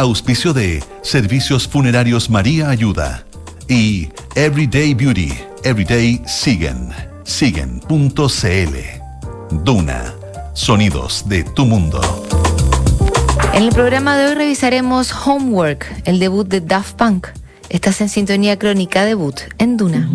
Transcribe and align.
auspicio 0.00 0.54
de 0.54 0.82
Servicios 1.02 1.68
Funerarios 1.68 2.30
María 2.30 2.70
Ayuda 2.70 3.26
y 3.68 4.08
Everyday 4.34 4.94
Beauty, 4.94 5.30
Everyday 5.62 6.22
Siguen, 6.26 6.88
siguen.cl. 7.24 8.76
Duna, 9.62 10.14
sonidos 10.54 11.28
de 11.28 11.44
tu 11.44 11.66
mundo. 11.66 12.00
En 13.52 13.64
el 13.64 13.70
programa 13.70 14.16
de 14.16 14.28
hoy 14.28 14.34
revisaremos 14.34 15.12
Homework, 15.26 15.86
el 16.06 16.18
debut 16.18 16.48
de 16.48 16.62
Daft 16.62 16.96
Punk. 16.96 17.26
Estás 17.68 18.00
en 18.00 18.08
sintonía 18.08 18.58
crónica 18.58 19.04
debut 19.04 19.38
en 19.58 19.76
Duna. 19.76 20.08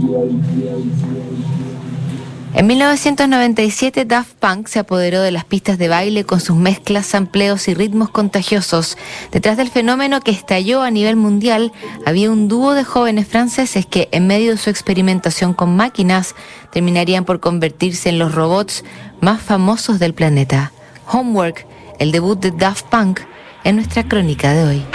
En 2.55 2.67
1997 2.67 4.05
Daft 4.05 4.35
Punk 4.35 4.67
se 4.67 4.79
apoderó 4.79 5.21
de 5.21 5.31
las 5.31 5.43
pistas 5.43 5.77
de 5.77 5.89
baile 5.89 6.23
con 6.23 6.39
sus 6.39 6.55
mezclas, 6.55 7.05
sampleos 7.05 7.67
y 7.67 7.73
ritmos 7.73 8.09
contagiosos. 8.11 8.97
Detrás 9.33 9.57
del 9.57 9.69
fenómeno 9.69 10.21
que 10.21 10.31
estalló 10.31 10.81
a 10.81 10.89
nivel 10.89 11.17
mundial 11.17 11.73
había 12.05 12.31
un 12.31 12.47
dúo 12.47 12.73
de 12.73 12.85
jóvenes 12.85 13.27
franceses 13.27 13.85
que 13.85 14.07
en 14.13 14.27
medio 14.27 14.51
de 14.51 14.57
su 14.57 14.69
experimentación 14.69 15.53
con 15.53 15.75
máquinas 15.75 16.33
terminarían 16.71 17.25
por 17.25 17.41
convertirse 17.41 18.07
en 18.07 18.19
los 18.19 18.33
robots 18.33 18.85
más 19.19 19.41
famosos 19.41 19.99
del 19.99 20.13
planeta. 20.13 20.71
Homework, 21.11 21.67
el 21.99 22.13
debut 22.13 22.39
de 22.39 22.51
Daft 22.51 22.85
Punk, 22.85 23.19
en 23.65 23.75
nuestra 23.75 24.07
crónica 24.07 24.53
de 24.53 24.63
hoy. 24.63 24.85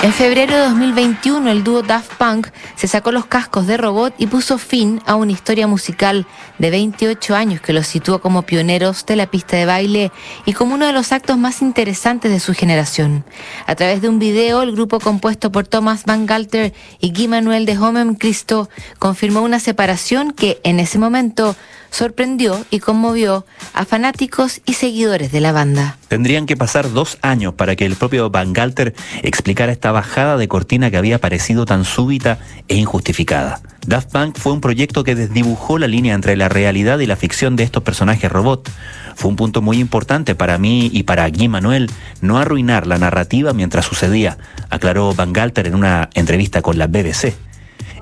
En 0.00 0.12
febrero 0.12 0.54
de 0.54 0.62
2021, 0.62 1.50
el 1.50 1.64
dúo 1.64 1.82
Daft 1.82 2.14
Punk 2.14 2.48
se 2.76 2.86
sacó 2.86 3.10
los 3.10 3.26
cascos 3.26 3.66
de 3.66 3.76
robot 3.76 4.14
y 4.16 4.28
puso 4.28 4.56
fin 4.56 5.02
a 5.06 5.16
una 5.16 5.32
historia 5.32 5.66
musical 5.66 6.24
de 6.58 6.70
28 6.70 7.34
años 7.34 7.60
que 7.60 7.72
los 7.72 7.86
situó 7.86 8.20
como 8.20 8.42
pioneros 8.42 9.06
de 9.06 9.16
la 9.16 9.30
pista 9.30 9.56
de 9.56 9.66
baile 9.66 10.12
y 10.44 10.52
como 10.52 10.74
uno 10.74 10.86
de 10.86 10.92
los 10.92 11.12
actos 11.12 11.38
más 11.38 11.62
interesantes 11.62 12.30
de 12.30 12.40
su 12.40 12.54
generación. 12.54 13.24
A 13.66 13.74
través 13.74 14.02
de 14.02 14.08
un 14.08 14.18
video, 14.18 14.62
el 14.62 14.72
grupo 14.72 15.00
compuesto 15.00 15.52
por 15.52 15.66
Thomas 15.66 16.04
Van 16.04 16.26
Galter 16.26 16.72
y 17.00 17.12
Guy 17.12 17.28
Manuel 17.28 17.66
de 17.66 17.78
Homem 17.78 18.14
Cristo 18.14 18.68
confirmó 18.98 19.42
una 19.42 19.60
separación 19.60 20.32
que 20.32 20.60
en 20.64 20.80
ese 20.80 20.98
momento 20.98 21.56
sorprendió 21.90 22.64
y 22.70 22.80
conmovió 22.80 23.46
a 23.72 23.84
fanáticos 23.84 24.60
y 24.66 24.74
seguidores 24.74 25.32
de 25.32 25.40
la 25.40 25.52
banda. 25.52 25.96
Tendrían 26.08 26.46
que 26.46 26.56
pasar 26.56 26.92
dos 26.92 27.18
años 27.22 27.54
para 27.54 27.76
que 27.76 27.86
el 27.86 27.96
propio 27.96 28.30
Van 28.30 28.52
Galter 28.52 28.94
explicara 29.22 29.72
esta 29.72 29.92
bajada 29.92 30.36
de 30.36 30.48
cortina 30.48 30.90
que 30.90 30.96
había 30.96 31.18
parecido 31.18 31.66
tan 31.66 31.84
súbita 31.84 32.38
e 32.68 32.76
injustificada. 32.76 33.60
Daft 33.88 34.12
Punk 34.12 34.36
fue 34.36 34.52
un 34.52 34.60
proyecto 34.60 35.02
que 35.02 35.14
desdibujó 35.14 35.78
la 35.78 35.86
línea 35.86 36.14
entre 36.14 36.36
la 36.36 36.50
realidad 36.50 36.98
y 36.98 37.06
la 37.06 37.16
ficción 37.16 37.56
de 37.56 37.62
estos 37.64 37.82
personajes 37.82 38.30
robot. 38.30 38.70
Fue 39.16 39.30
un 39.30 39.36
punto 39.36 39.62
muy 39.62 39.78
importante 39.78 40.34
para 40.34 40.58
mí 40.58 40.90
y 40.92 41.04
para 41.04 41.26
Guy 41.30 41.48
Manuel 41.48 41.90
no 42.20 42.36
arruinar 42.36 42.86
la 42.86 42.98
narrativa 42.98 43.54
mientras 43.54 43.86
sucedía, 43.86 44.36
aclaró 44.68 45.14
Van 45.14 45.32
Galter 45.32 45.68
en 45.68 45.74
una 45.74 46.10
entrevista 46.12 46.60
con 46.60 46.76
la 46.76 46.86
BBC. 46.86 47.32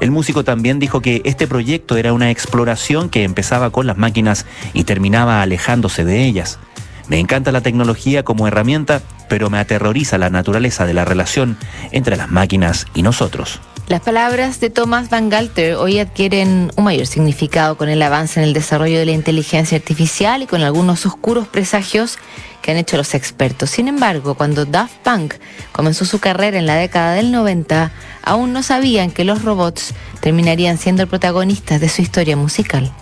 El 0.01 0.11
músico 0.11 0.43
también 0.43 0.81
dijo 0.81 1.01
que 1.01 1.23
este 1.25 1.47
proyecto 1.47 1.97
era 1.97 2.13
una 2.13 2.33
exploración 2.33 3.09
que 3.09 3.23
empezaba 3.23 3.71
con 3.71 3.87
las 3.87 3.97
máquinas 3.97 4.45
y 4.73 4.83
terminaba 4.83 5.41
alejándose 5.41 6.05
de 6.05 6.25
ellas. 6.25 6.59
Me 7.07 7.21
encanta 7.21 7.53
la 7.53 7.61
tecnología 7.61 8.25
como 8.25 8.49
herramienta, 8.49 9.03
pero 9.29 9.51
me 9.51 9.59
aterroriza 9.61 10.19
la 10.19 10.31
naturaleza 10.31 10.85
de 10.85 10.95
la 10.95 11.05
relación 11.05 11.57
entre 11.93 12.17
las 12.17 12.29
máquinas 12.29 12.87
y 12.93 13.03
nosotros. 13.03 13.61
Las 13.89 14.01
palabras 14.01 14.59
de 14.59 14.69
Thomas 14.69 15.11
Van 15.11 15.29
Galter 15.29 15.77
hoy 15.77 16.01
adquieren 16.01 16.73
un 16.75 16.83
mayor 16.83 17.07
significado 17.07 17.77
con 17.77 17.89
el 17.89 18.03
avance 18.03 18.41
en 18.41 18.45
el 18.45 18.53
desarrollo 18.53 18.99
de 18.99 19.07
la 19.07 19.13
inteligencia 19.13 19.79
artificial 19.79 20.43
y 20.43 20.47
con 20.47 20.63
algunos 20.63 21.07
oscuros 21.07 21.47
presagios 21.47 22.19
que 22.63 22.73
han 22.73 22.79
hecho 22.79 22.97
los 22.97 23.15
expertos. 23.15 23.71
Sin 23.71 23.87
embargo, 23.87 24.35
cuando 24.35 24.65
Daft 24.65 24.97
Punk 25.05 25.35
comenzó 25.71 26.05
su 26.05 26.19
carrera 26.19 26.59
en 26.59 26.67
la 26.67 26.75
década 26.75 27.15
del 27.15 27.31
90, 27.31 27.93
aún 28.25 28.53
no 28.53 28.65
sabían 28.65 29.13
que 29.13 29.23
los 29.23 29.45
robots 29.45 29.95
terminarían 30.19 30.79
siendo 30.79 31.07
protagonistas 31.07 31.81
de 31.81 31.89
su 31.89 32.03
historia 32.03 32.37
musical. 32.37 32.93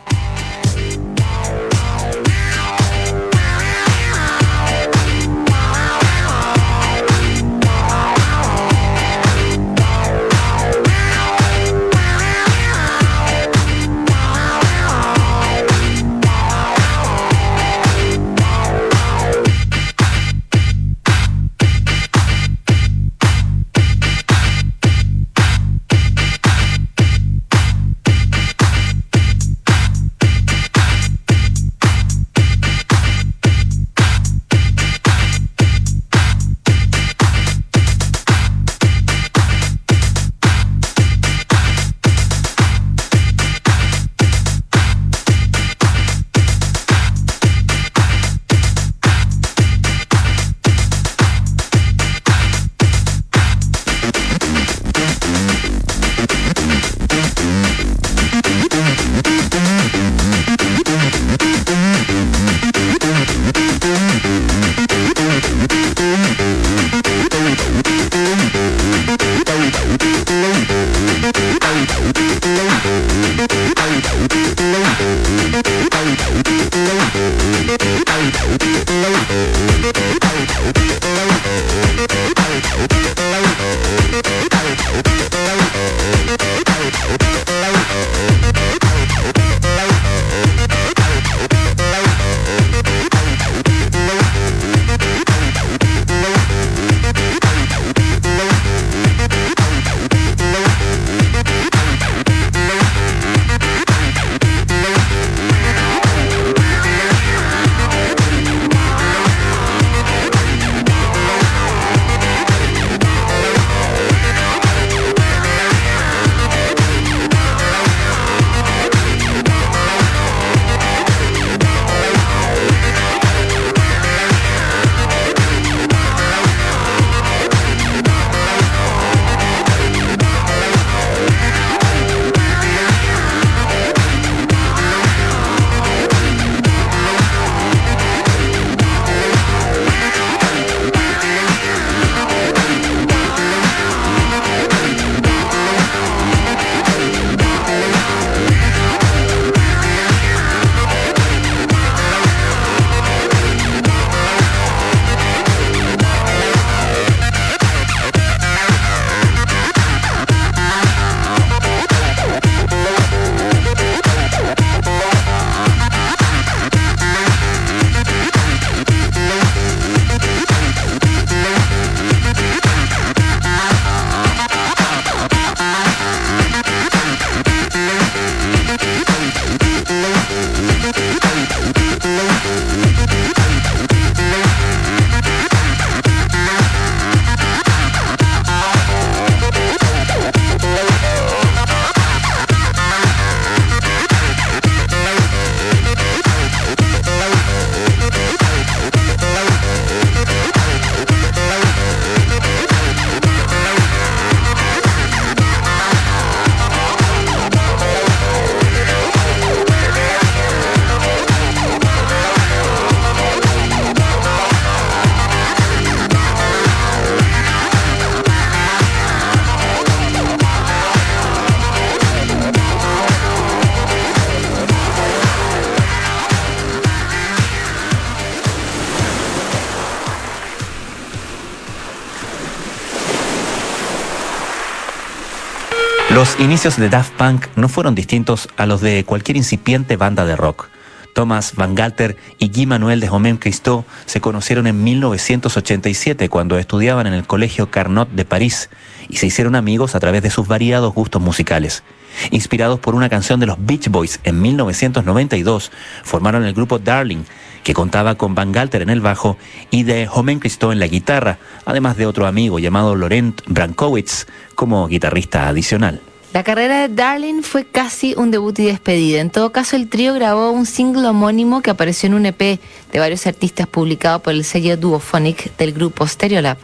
Los 236.34 236.42
inicios 236.42 236.76
de 236.78 236.88
Daft 236.88 237.12
Punk 237.12 237.46
no 237.54 237.68
fueron 237.68 237.94
distintos 237.94 238.48
a 238.56 238.66
los 238.66 238.80
de 238.80 239.04
cualquier 239.04 239.36
incipiente 239.36 239.96
banda 239.96 240.26
de 240.26 240.34
rock. 240.34 240.68
Thomas 241.14 241.54
Van 241.54 241.76
Galter 241.76 242.16
y 242.38 242.48
Guy 242.48 242.66
Manuel 242.66 242.98
de 242.98 243.08
Homem 243.08 243.36
Christo 243.36 243.84
se 244.04 244.20
conocieron 244.20 244.66
en 244.66 244.82
1987 244.82 246.28
cuando 246.28 246.58
estudiaban 246.58 247.06
en 247.06 247.14
el 247.14 247.24
Colegio 247.24 247.70
Carnot 247.70 248.10
de 248.10 248.24
París 248.24 248.68
y 249.08 249.18
se 249.18 249.28
hicieron 249.28 249.54
amigos 249.54 249.94
a 249.94 250.00
través 250.00 250.24
de 250.24 250.30
sus 250.30 250.48
variados 250.48 250.92
gustos 250.92 251.22
musicales. 251.22 251.84
Inspirados 252.32 252.80
por 252.80 252.96
una 252.96 253.08
canción 253.08 253.38
de 253.38 253.46
los 253.46 253.64
Beach 253.64 253.88
Boys 253.88 254.18
en 254.24 254.42
1992, 254.42 255.70
formaron 256.02 256.44
el 256.44 256.52
grupo 256.52 256.80
Darling, 256.80 257.22
que 257.62 257.74
contaba 257.74 258.16
con 258.16 258.34
Van 258.34 258.50
Galter 258.50 258.82
en 258.82 258.90
el 258.90 259.00
bajo 259.00 259.38
y 259.70 259.84
de 259.84 260.08
Homem 260.12 260.40
Christo 260.40 260.72
en 260.72 260.80
la 260.80 260.88
guitarra, 260.88 261.38
además 261.64 261.96
de 261.96 262.06
otro 262.06 262.26
amigo 262.26 262.58
llamado 262.58 262.96
Laurent 262.96 263.40
Brankowitz 263.46 264.26
como 264.56 264.88
guitarrista 264.88 265.46
adicional. 265.46 266.00
La 266.34 266.42
carrera 266.42 266.80
de 266.80 266.92
Darling 266.92 267.42
fue 267.42 267.64
casi 267.64 268.16
un 268.16 268.32
debut 268.32 268.58
y 268.58 268.64
despedida. 268.64 269.20
En 269.20 269.30
todo 269.30 269.52
caso, 269.52 269.76
el 269.76 269.88
trío 269.88 270.14
grabó 270.14 270.50
un 270.50 270.66
single 270.66 271.06
homónimo 271.06 271.62
que 271.62 271.70
apareció 271.70 272.08
en 272.08 272.14
un 272.14 272.26
EP 272.26 272.58
de 272.90 272.98
varios 272.98 273.28
artistas 273.28 273.68
publicado 273.68 274.18
por 274.18 274.32
el 274.32 274.42
sello 274.44 274.76
Duophonic 274.76 275.56
del 275.56 275.72
grupo 275.72 276.04
Stereolab. 276.08 276.56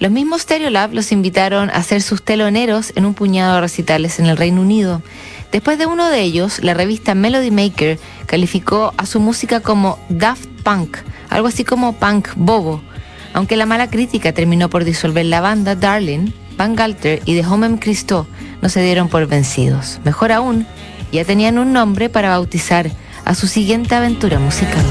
Los 0.00 0.10
mismos 0.10 0.42
Stereolab 0.42 0.92
los 0.92 1.12
invitaron 1.12 1.70
a 1.70 1.80
ser 1.84 2.02
sus 2.02 2.24
teloneros 2.24 2.92
en 2.96 3.06
un 3.06 3.14
puñado 3.14 3.54
de 3.54 3.60
recitales 3.60 4.18
en 4.18 4.26
el 4.26 4.36
Reino 4.36 4.60
Unido. 4.60 5.00
Después 5.52 5.78
de 5.78 5.86
uno 5.86 6.08
de 6.08 6.20
ellos, 6.20 6.58
la 6.64 6.74
revista 6.74 7.14
Melody 7.14 7.52
Maker 7.52 8.00
calificó 8.26 8.94
a 8.96 9.06
su 9.06 9.20
música 9.20 9.60
como 9.60 9.96
Daft 10.08 10.48
Punk, 10.64 10.96
algo 11.30 11.46
así 11.46 11.62
como 11.62 11.92
punk 11.92 12.30
bobo. 12.34 12.82
Aunque 13.32 13.56
la 13.56 13.66
mala 13.66 13.88
crítica 13.88 14.32
terminó 14.32 14.68
por 14.68 14.82
disolver 14.82 15.26
la 15.26 15.40
banda, 15.40 15.76
Darling 15.76 16.32
Van 16.56 16.76
Galter 16.76 17.20
y 17.24 17.34
de 17.34 17.46
Homem 17.46 17.78
Christo 17.78 18.26
no 18.64 18.70
se 18.70 18.80
dieron 18.80 19.10
por 19.10 19.26
vencidos. 19.26 20.00
Mejor 20.04 20.32
aún, 20.32 20.66
ya 21.12 21.22
tenían 21.26 21.58
un 21.58 21.74
nombre 21.74 22.08
para 22.08 22.30
bautizar 22.30 22.90
a 23.26 23.34
su 23.34 23.46
siguiente 23.46 23.94
aventura 23.94 24.38
musical. 24.38 24.86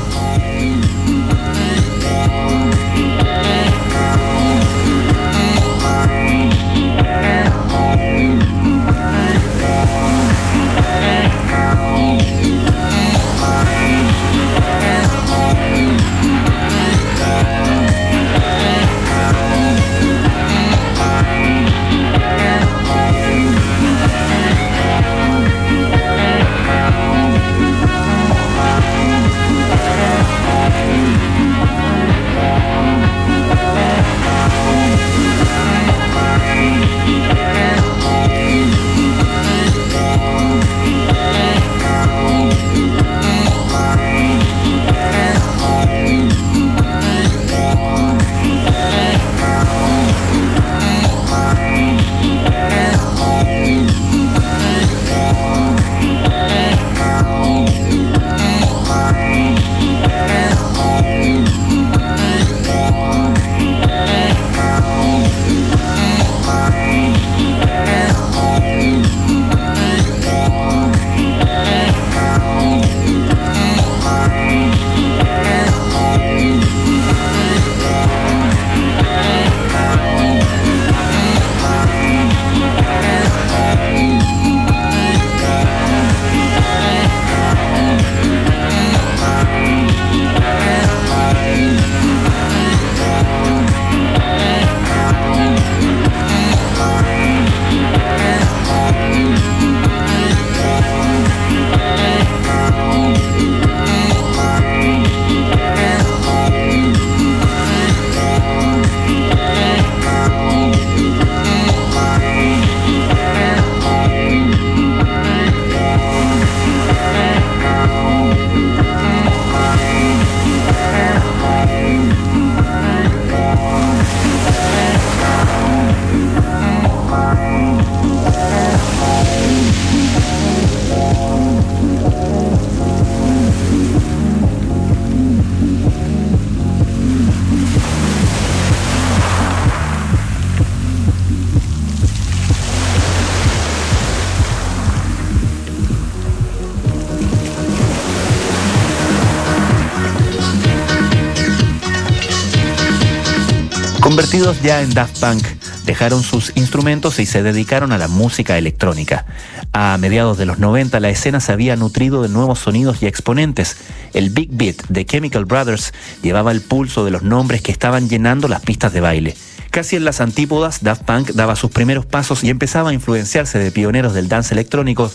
Convertidos 154.14 154.62
ya 154.62 154.84
en 154.84 154.94
Daft 154.94 155.20
Punk, 155.20 155.44
dejaron 155.88 156.22
sus 156.22 156.52
instrumentos 156.54 157.18
y 157.18 157.26
se 157.26 157.42
dedicaron 157.42 157.92
a 157.92 157.98
la 157.98 158.08
música 158.08 158.60
electrónica. 158.60 159.26
A 159.72 159.98
mediados 159.98 160.38
de 160.38 160.46
los 160.46 160.60
90 160.60 161.00
la 161.00 161.10
escena 161.10 161.40
se 161.40 161.52
había 161.52 161.76
nutrido 161.76 162.22
de 162.22 162.30
nuevos 162.30 162.60
sonidos 162.60 163.02
y 163.02 163.08
exponentes. 163.08 163.76
El 164.14 164.30
Big 164.30 164.50
Beat 164.52 164.86
de 164.88 165.08
Chemical 165.08 165.46
Brothers 165.46 165.96
llevaba 166.22 166.52
el 166.52 166.62
pulso 166.62 167.04
de 167.04 167.10
los 167.10 167.24
nombres 167.24 167.64
que 167.64 167.72
estaban 167.72 168.08
llenando 168.08 168.48
las 168.48 168.62
pistas 168.62 168.94
de 168.94 169.02
baile. 169.02 169.36
Casi 169.72 169.96
en 169.96 170.06
las 170.06 170.22
antípodas, 170.22 170.84
Daft 170.84 171.06
Punk 171.06 171.32
daba 171.32 171.56
sus 171.56 171.72
primeros 171.72 172.06
pasos 172.06 172.44
y 172.44 172.52
empezaba 172.52 172.92
a 172.92 172.94
influenciarse 172.94 173.58
de 173.58 173.72
pioneros 173.72 174.14
del 174.14 174.30
dance 174.30 174.54
electrónico, 174.54 175.12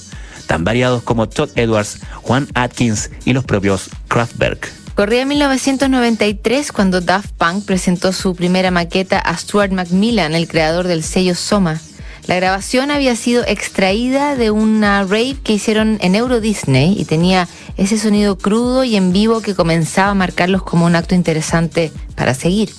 tan 0.49 0.65
variados 0.65 1.05
como 1.05 1.29
Todd 1.29 1.51
Edwards, 1.55 2.01
Juan 2.23 2.49
Atkins 2.55 3.13
y 3.25 3.33
los 3.33 3.45
propios 3.45 3.91
Kraftwerk. 4.09 4.78
Corría 4.99 5.25
1993 5.27 6.73
cuando 6.73 7.01
Daft 7.01 7.31
Punk 7.39 7.65
presentó 7.65 8.13
su 8.13 8.35
primera 8.35 8.73
maqueta 8.73 9.21
a 9.21 9.37
Stuart 9.37 9.71
Macmillan, 9.71 10.35
el 10.35 10.49
creador 10.49 10.89
del 10.89 11.05
sello 11.05 11.37
Soma. 11.37 11.81
La 12.27 12.35
grabación 12.35 12.91
había 12.91 13.15
sido 13.15 13.45
extraída 13.47 14.35
de 14.35 14.51
una 14.51 15.05
rave 15.05 15.37
que 15.45 15.53
hicieron 15.53 15.99
en 16.01 16.17
Euro 16.17 16.41
Disney 16.41 16.97
y 16.99 17.05
tenía 17.05 17.47
ese 17.77 17.97
sonido 17.97 18.39
crudo 18.39 18.83
y 18.83 18.97
en 18.97 19.13
vivo 19.13 19.41
que 19.41 19.55
comenzaba 19.55 20.11
a 20.11 20.15
marcarlos 20.15 20.65
como 20.65 20.85
un 20.87 20.97
acto 20.97 21.15
interesante 21.15 21.93
para 22.17 22.35
seguir. 22.35 22.71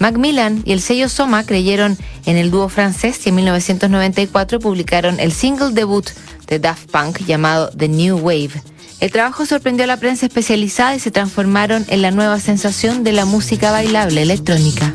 Macmillan 0.00 0.62
y 0.64 0.72
el 0.72 0.80
sello 0.80 1.08
Soma 1.08 1.44
creyeron 1.46 1.96
en 2.26 2.36
el 2.36 2.50
dúo 2.50 2.68
francés 2.68 3.24
y 3.26 3.28
en 3.28 3.36
1994 3.36 4.58
publicaron 4.58 5.20
el 5.20 5.30
single 5.30 5.70
debut 5.70 6.10
de 6.48 6.58
Daft 6.58 6.90
Punk 6.90 7.20
llamado 7.26 7.70
The 7.70 7.86
New 7.86 8.18
Wave. 8.18 8.60
El 9.00 9.10
trabajo 9.10 9.46
sorprendió 9.46 9.84
a 9.84 9.86
la 9.86 9.96
prensa 9.96 10.26
especializada 10.26 10.94
y 10.94 11.00
se 11.00 11.10
transformaron 11.10 11.86
en 11.88 12.02
la 12.02 12.10
nueva 12.10 12.38
sensación 12.38 13.02
de 13.02 13.12
la 13.12 13.24
música 13.24 13.72
bailable 13.72 14.20
electrónica. 14.20 14.92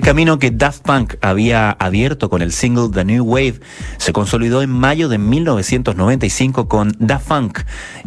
El 0.00 0.06
camino 0.06 0.38
que 0.38 0.50
Daft 0.50 0.80
Punk 0.80 1.16
había 1.20 1.72
abierto 1.72 2.30
con 2.30 2.40
el 2.40 2.52
single 2.52 2.88
The 2.90 3.04
New 3.04 3.22
Wave 3.22 3.60
se 3.98 4.14
consolidó 4.14 4.62
en 4.62 4.70
mayo 4.70 5.10
de 5.10 5.18
1995 5.18 6.68
con 6.68 6.96
Daft 6.98 7.28
Punk, 7.28 7.58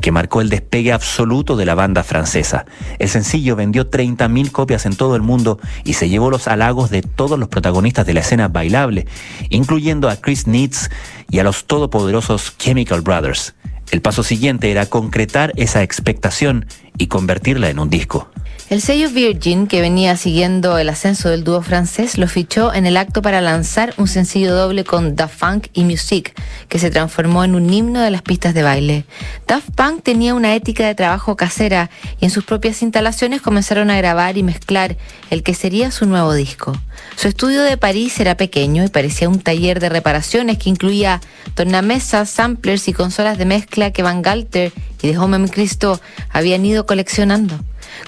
que 0.01 0.11
marcó 0.11 0.41
el 0.41 0.49
despegue 0.49 0.91
absoluto 0.91 1.55
de 1.55 1.67
la 1.67 1.75
banda 1.75 2.03
francesa. 2.03 2.65
El 2.97 3.09
sencillo 3.09 3.55
vendió 3.55 3.91
30.000 3.91 4.51
copias 4.51 4.87
en 4.87 4.95
todo 4.95 5.15
el 5.15 5.21
mundo 5.21 5.59
y 5.83 5.93
se 5.93 6.09
llevó 6.09 6.31
los 6.31 6.47
halagos 6.47 6.89
de 6.89 7.03
todos 7.03 7.37
los 7.37 7.47
protagonistas 7.47 8.07
de 8.07 8.15
la 8.15 8.21
escena 8.21 8.47
bailable, 8.47 9.05
incluyendo 9.51 10.09
a 10.09 10.15
Chris 10.15 10.47
Neitz 10.47 10.89
y 11.29 11.37
a 11.37 11.43
los 11.43 11.65
todopoderosos 11.65 12.57
Chemical 12.57 13.01
Brothers. 13.01 13.53
El 13.91 14.01
paso 14.01 14.23
siguiente 14.23 14.71
era 14.71 14.87
concretar 14.87 15.53
esa 15.57 15.83
expectación 15.83 16.65
y 16.97 17.05
convertirla 17.05 17.69
en 17.69 17.77
un 17.77 17.91
disco. 17.91 18.31
El 18.73 18.81
sello 18.81 19.07
Virgin, 19.11 19.67
que 19.67 19.81
venía 19.81 20.17
siguiendo 20.17 20.79
el 20.79 20.89
ascenso 20.89 21.29
del 21.29 21.43
dúo 21.43 21.61
francés, 21.61 22.17
lo 22.17 22.27
fichó 22.27 22.73
en 22.73 22.87
el 22.87 22.97
acto 22.97 23.21
para 23.21 23.39
lanzar 23.39 23.93
un 23.97 24.07
sencillo 24.07 24.55
doble 24.55 24.83
con 24.83 25.15
Daft 25.15 25.39
Punk 25.39 25.67
y 25.73 25.83
Music, 25.83 26.33
que 26.69 26.79
se 26.79 26.89
transformó 26.89 27.43
en 27.43 27.53
un 27.53 27.71
himno 27.71 28.01
de 28.01 28.09
las 28.09 28.23
pistas 28.23 28.55
de 28.55 28.63
baile. 28.63 29.05
Daft 29.45 29.69
Punk 29.75 30.01
tenía 30.01 30.33
una 30.33 30.55
ética 30.55 30.87
de 30.87 30.95
trabajo 30.95 31.35
casera 31.35 31.91
y 32.19 32.25
en 32.25 32.31
sus 32.31 32.45
propias 32.45 32.81
instalaciones 32.81 33.43
comenzaron 33.43 33.91
a 33.91 33.97
grabar 33.97 34.39
y 34.39 34.41
mezclar 34.41 34.97
el 35.29 35.43
que 35.43 35.53
sería 35.53 35.91
su 35.91 36.07
nuevo 36.07 36.33
disco. 36.33 36.75
Su 37.15 37.27
estudio 37.27 37.61
de 37.61 37.77
París 37.77 38.19
era 38.19 38.37
pequeño 38.37 38.83
y 38.83 38.87
parecía 38.87 39.29
un 39.29 39.39
taller 39.39 39.79
de 39.81 39.89
reparaciones 39.89 40.57
que 40.57 40.71
incluía 40.71 41.21
tornamesas, 41.53 42.31
samplers 42.31 42.87
y 42.87 42.93
consolas 42.93 43.37
de 43.37 43.45
mezcla 43.45 43.91
que 43.91 44.01
Van 44.01 44.23
Galter 44.23 44.73
y 44.99 45.09
de 45.09 45.17
Home 45.19 45.47
Cristo 45.49 46.01
habían 46.31 46.65
ido 46.65 46.87
coleccionando. 46.87 47.59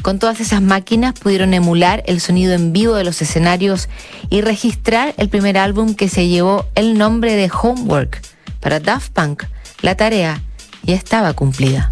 Con 0.02 0.20
todas 0.20 0.40
esas 0.40 0.62
máquinas 0.62 1.14
pudieron 1.14 1.54
emular 1.54 2.04
el 2.06 2.22
sonido 2.22 2.54
en 2.54 2.74
vivo 2.74 2.96
de 2.96 3.04
los 3.04 3.22
escenarios 3.22 3.90
y 4.30 4.42
registrar 4.42 5.14
el 5.18 5.30
primer 5.30 5.58
álbum 5.58 5.96
que 5.96 6.10
se 6.10 6.28
llevó 6.28 6.66
el 6.76 6.98
nombre 6.98 7.36
de 7.36 7.50
Homework. 7.52 8.22
Para 8.60 8.80
Daft 8.80 9.12
Punk, 9.12 9.44
la 9.82 9.96
tarea 9.96 10.42
ya 10.84 10.96
estaba 10.96 11.34
cumplida. 11.34 11.90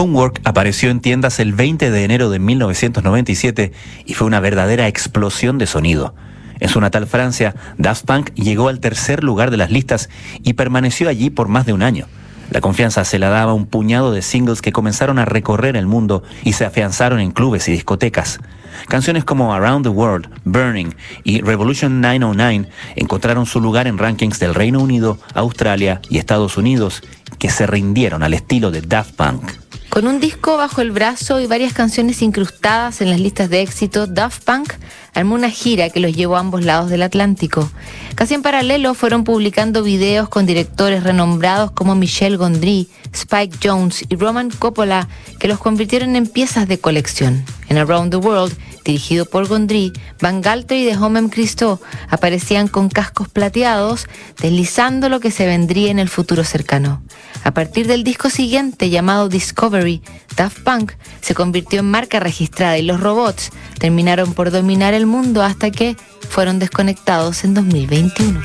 Homework 0.00 0.40
apareció 0.44 0.90
en 0.90 1.00
tiendas 1.00 1.40
el 1.40 1.54
20 1.54 1.90
de 1.90 2.04
enero 2.04 2.30
de 2.30 2.38
1997 2.38 3.72
y 4.06 4.14
fue 4.14 4.28
una 4.28 4.38
verdadera 4.38 4.86
explosión 4.86 5.58
de 5.58 5.66
sonido. 5.66 6.14
En 6.60 6.68
su 6.68 6.80
natal 6.80 7.08
Francia, 7.08 7.56
Daft 7.78 8.04
Punk 8.04 8.32
llegó 8.34 8.68
al 8.68 8.78
tercer 8.78 9.24
lugar 9.24 9.50
de 9.50 9.56
las 9.56 9.72
listas 9.72 10.08
y 10.44 10.52
permaneció 10.52 11.08
allí 11.08 11.30
por 11.30 11.48
más 11.48 11.66
de 11.66 11.72
un 11.72 11.82
año. 11.82 12.06
La 12.52 12.60
confianza 12.60 13.04
se 13.04 13.18
la 13.18 13.28
daba 13.28 13.54
un 13.54 13.66
puñado 13.66 14.12
de 14.12 14.22
singles 14.22 14.62
que 14.62 14.70
comenzaron 14.70 15.18
a 15.18 15.24
recorrer 15.24 15.76
el 15.76 15.86
mundo 15.86 16.22
y 16.44 16.52
se 16.52 16.64
afianzaron 16.64 17.18
en 17.18 17.32
clubes 17.32 17.66
y 17.66 17.72
discotecas. 17.72 18.38
Canciones 18.86 19.24
como 19.24 19.52
Around 19.52 19.82
the 19.82 19.90
World, 19.90 20.28
Burning 20.44 20.94
y 21.24 21.40
Revolution 21.40 22.00
909 22.00 22.68
encontraron 22.94 23.46
su 23.46 23.60
lugar 23.60 23.88
en 23.88 23.98
rankings 23.98 24.38
del 24.38 24.54
Reino 24.54 24.78
Unido, 24.78 25.18
Australia 25.34 26.00
y 26.08 26.18
Estados 26.18 26.56
Unidos, 26.56 27.02
que 27.40 27.50
se 27.50 27.66
rindieron 27.66 28.22
al 28.22 28.34
estilo 28.34 28.70
de 28.70 28.82
Daft 28.82 29.16
Punk. 29.16 29.67
Con 29.88 30.06
un 30.06 30.20
disco 30.20 30.56
bajo 30.56 30.82
el 30.82 30.90
brazo 30.90 31.40
y 31.40 31.46
varias 31.46 31.72
canciones 31.72 32.20
incrustadas 32.20 33.00
en 33.00 33.10
las 33.10 33.18
listas 33.20 33.48
de 33.48 33.62
éxito, 33.62 34.06
Daft 34.06 34.44
Punk 34.44 34.74
armó 35.14 35.34
una 35.34 35.50
gira 35.50 35.88
que 35.88 35.98
los 35.98 36.14
llevó 36.14 36.36
a 36.36 36.40
ambos 36.40 36.64
lados 36.64 36.90
del 36.90 37.02
Atlántico. 37.02 37.68
Casi 38.14 38.34
en 38.34 38.42
paralelo 38.42 38.94
fueron 38.94 39.24
publicando 39.24 39.82
videos 39.82 40.28
con 40.28 40.44
directores 40.44 41.02
renombrados 41.02 41.70
como 41.70 41.94
Michel 41.94 42.36
Gondry, 42.36 42.88
Spike 43.12 43.58
Jones 43.62 44.04
y 44.08 44.14
Roman 44.16 44.50
Coppola, 44.50 45.08
que 45.40 45.48
los 45.48 45.58
convirtieron 45.58 46.16
en 46.16 46.26
piezas 46.26 46.68
de 46.68 46.78
colección. 46.78 47.44
En 47.68 47.78
Around 47.78 48.10
the 48.10 48.16
World, 48.16 48.56
dirigido 48.84 49.26
por 49.26 49.46
Gondry, 49.46 49.92
Van 50.20 50.40
Galter 50.40 50.78
y 50.78 50.86
The 50.90 50.96
Homem 50.96 51.28
Christo 51.28 51.80
aparecían 52.08 52.68
con 52.68 52.88
cascos 52.88 53.28
plateados, 53.28 54.06
deslizando 54.40 55.08
lo 55.08 55.20
que 55.20 55.30
se 55.30 55.46
vendría 55.46 55.90
en 55.90 55.98
el 55.98 56.08
futuro 56.08 56.44
cercano. 56.44 57.02
A 57.44 57.52
partir 57.52 57.86
del 57.86 58.04
disco 58.04 58.30
siguiente, 58.30 58.90
llamado 58.90 59.28
Discovery, 59.28 60.02
Daft 60.36 60.60
Punk 60.60 60.92
se 61.20 61.34
convirtió 61.34 61.80
en 61.80 61.90
marca 61.90 62.20
registrada 62.20 62.78
y 62.78 62.82
los 62.82 63.00
robots 63.00 63.50
terminaron 63.78 64.34
por 64.34 64.50
dominar 64.50 64.94
el 64.94 65.06
mundo 65.06 65.42
hasta 65.42 65.70
que 65.70 65.96
fueron 66.28 66.58
desconectados 66.58 67.44
en 67.44 67.54
2021. 67.54 68.40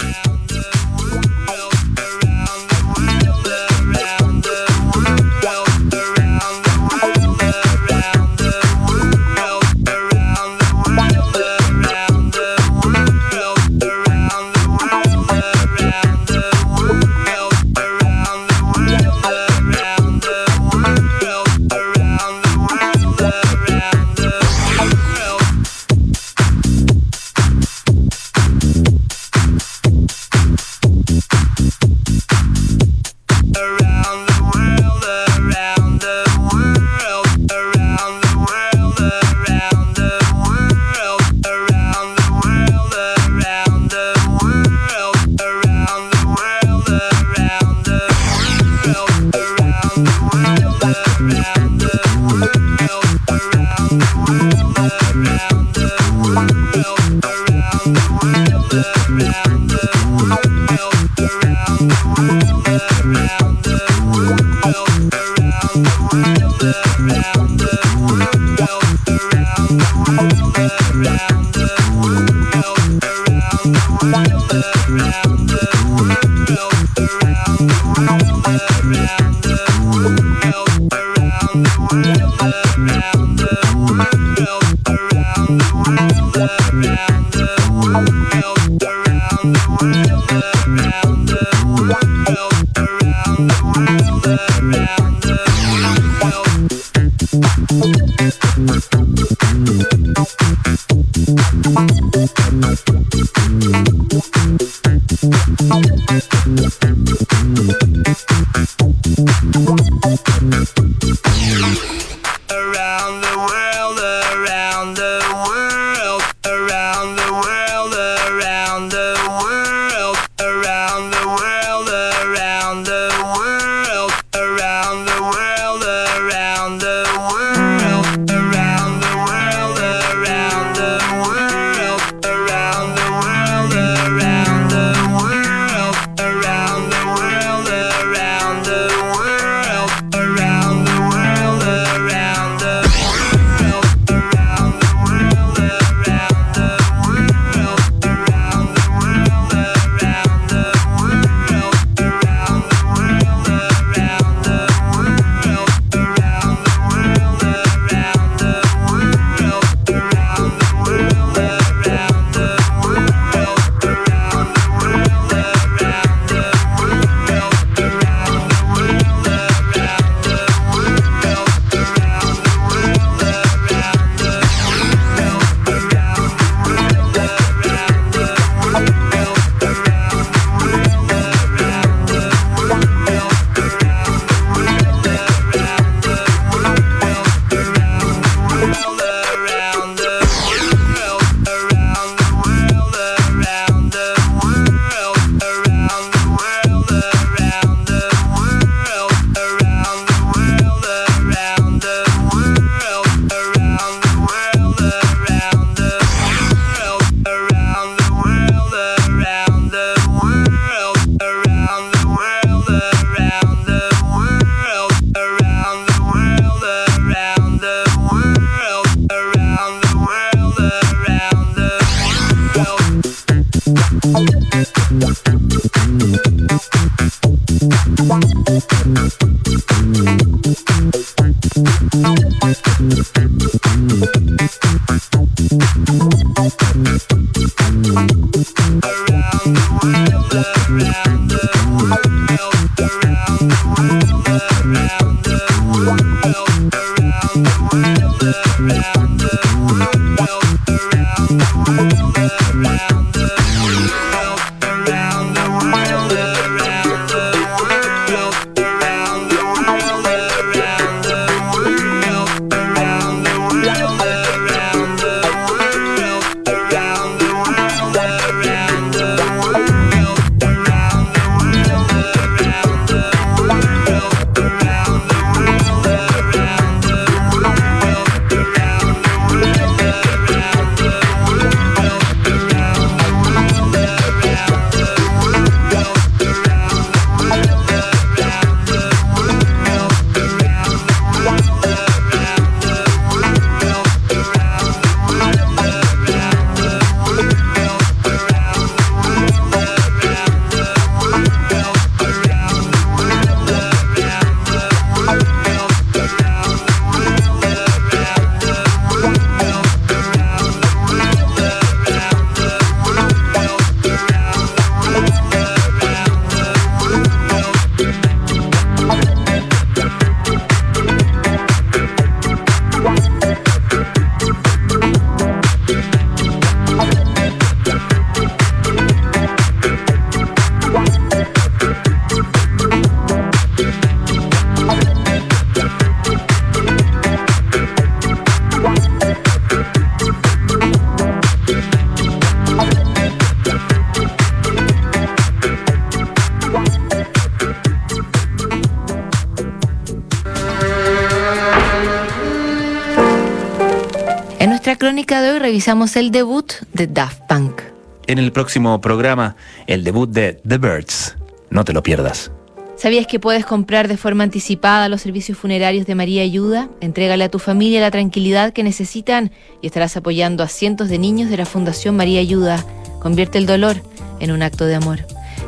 Crónica 355.05 355.21
de 355.21 355.31
hoy 355.31 355.39
revisamos 355.39 355.97
el 355.97 356.11
debut 356.11 356.53
de 356.71 356.87
Daft 356.87 357.23
Punk. 357.27 357.61
En 358.07 358.19
el 358.19 358.31
próximo 358.31 358.79
programa, 358.79 359.35
el 359.67 359.83
debut 359.83 360.09
de 360.09 360.39
The 360.47 360.57
Birds. 360.57 361.17
No 361.49 361.65
te 361.65 361.73
lo 361.73 361.83
pierdas. 361.83 362.31
¿Sabías 362.77 363.05
que 363.05 363.19
puedes 363.19 363.45
comprar 363.45 363.89
de 363.89 363.97
forma 363.97 364.23
anticipada 364.23 364.87
los 364.87 365.01
servicios 365.01 365.37
funerarios 365.37 365.85
de 365.85 365.95
María 365.95 366.21
Ayuda? 366.23 366.69
Entrégale 366.79 367.25
a 367.25 367.29
tu 367.29 367.39
familia 367.39 367.81
la 367.81 367.91
tranquilidad 367.91 368.53
que 368.53 368.63
necesitan 368.63 369.31
y 369.61 369.67
estarás 369.67 369.97
apoyando 369.97 370.41
a 370.41 370.47
cientos 370.47 370.87
de 370.87 370.99
niños 370.99 371.29
de 371.29 371.35
la 371.35 371.45
Fundación 371.45 371.97
María 371.97 372.21
Ayuda. 372.21 372.63
Convierte 373.01 373.37
el 373.39 373.45
dolor 373.45 373.75
en 374.21 374.31
un 374.31 374.41
acto 374.41 374.65
de 374.65 374.75
amor. 374.75 374.99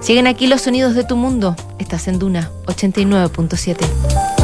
Siguen 0.02 0.28
aquí 0.28 0.48
los 0.48 0.64
sonidos 0.64 0.96
de 0.96 1.06
tu 1.06 1.16
mundo. 1.16 1.56
Estás 1.80 2.10
en 2.10 2.20
Duna 2.20 2.52
89.7. 2.66 4.35